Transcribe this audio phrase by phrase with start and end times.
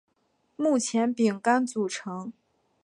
[0.55, 2.33] 目前饼干组成。